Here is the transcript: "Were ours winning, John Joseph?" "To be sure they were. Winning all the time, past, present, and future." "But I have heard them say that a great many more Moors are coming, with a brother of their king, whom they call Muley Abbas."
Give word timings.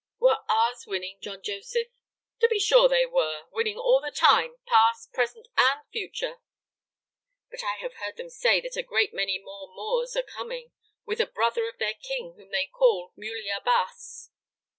"Were 0.17 0.39
ours 0.49 0.87
winning, 0.87 1.19
John 1.21 1.43
Joseph?" 1.43 1.89
"To 2.39 2.47
be 2.47 2.57
sure 2.59 2.89
they 2.89 3.05
were. 3.05 3.43
Winning 3.51 3.77
all 3.77 4.01
the 4.01 4.09
time, 4.09 4.55
past, 4.65 5.13
present, 5.13 5.47
and 5.55 5.81
future." 5.91 6.39
"But 7.51 7.63
I 7.63 7.75
have 7.75 7.93
heard 7.97 8.17
them 8.17 8.31
say 8.31 8.61
that 8.61 8.75
a 8.75 8.81
great 8.81 9.13
many 9.13 9.37
more 9.37 9.67
Moors 9.71 10.15
are 10.15 10.23
coming, 10.23 10.71
with 11.05 11.21
a 11.21 11.27
brother 11.27 11.69
of 11.69 11.77
their 11.77 11.93
king, 11.93 12.33
whom 12.35 12.49
they 12.49 12.65
call 12.65 13.13
Muley 13.15 13.49
Abbas." 13.51 14.31